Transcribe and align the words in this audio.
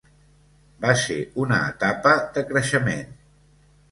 Va 0.85 0.93
ser 1.01 1.17
una 1.43 1.59
etapa 1.73 2.15
de 2.37 2.45
creixement. 2.53 3.15